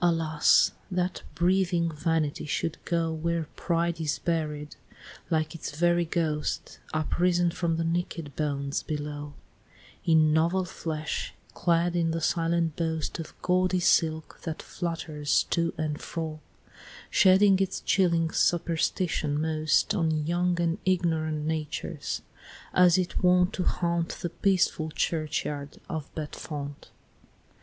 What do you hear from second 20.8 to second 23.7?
ignorant natures as it wont To